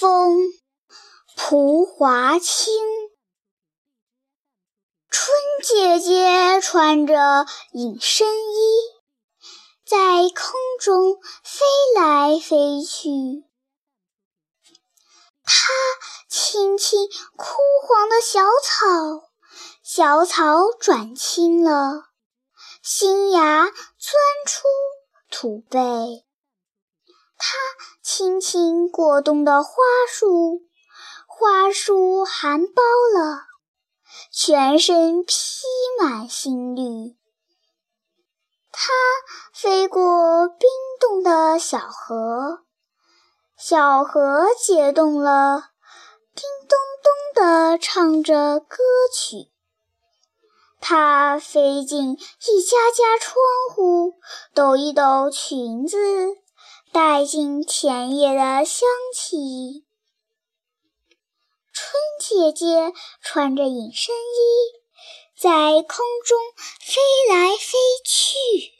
[0.00, 0.52] 风
[1.34, 2.72] 蒲华清。
[5.10, 8.78] 春姐姐穿着隐身衣，
[9.84, 9.98] 在
[10.32, 11.66] 空中飞
[11.96, 13.08] 来飞去。
[15.42, 15.72] 她
[16.28, 19.28] 亲亲枯黄的小草，
[19.82, 22.04] 小草转青了，
[22.84, 23.74] 新芽钻
[24.46, 24.62] 出
[25.28, 26.24] 土背。
[27.38, 27.56] 它
[28.02, 29.70] 轻轻过冬的花
[30.08, 30.62] 束，
[31.26, 32.82] 花束含苞
[33.16, 33.44] 了，
[34.32, 35.34] 全身披
[36.00, 37.16] 满新绿。
[38.72, 38.92] 它
[39.54, 40.68] 飞过冰
[41.00, 42.64] 冻的小河，
[43.56, 45.70] 小河解冻了，
[46.34, 48.76] 叮咚咚地唱着歌
[49.14, 49.52] 曲。
[50.80, 53.36] 它飞进一家家窗
[53.74, 54.14] 户，
[54.54, 55.98] 抖一抖裙子。
[56.92, 59.84] 带进田野的香气。
[61.72, 66.38] 春姐姐穿着隐身衣，在空中
[66.80, 68.72] 飞来飞去。